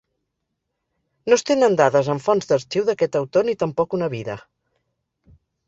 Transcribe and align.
No 1.31 1.37
es 1.39 1.45
tenen 1.49 1.77
dades 1.81 2.09
en 2.15 2.23
fonts 2.29 2.49
d'arxiu 2.53 2.89
d'aquest 2.89 3.21
autor 3.21 3.47
ni 3.51 3.57
tampoc 3.63 3.97
una 4.01 4.11
vida. 4.17 4.41